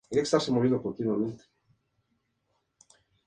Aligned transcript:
La 0.09 0.17
corteza 0.23 0.37
es 0.37 0.45
castaño-rosada. 0.47 1.37